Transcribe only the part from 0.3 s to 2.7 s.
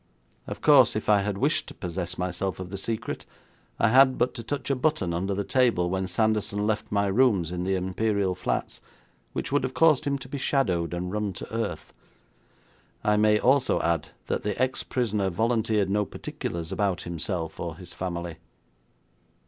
Of course, if I had wished to possess myself